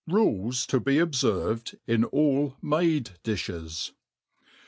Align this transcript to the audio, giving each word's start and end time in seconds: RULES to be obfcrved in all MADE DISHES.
RULES 0.07 0.65
to 0.65 0.79
be 0.79 0.95
obfcrved 0.95 1.75
in 1.85 2.03
all 2.05 2.55
MADE 2.59 3.11
DISHES. 3.21 3.91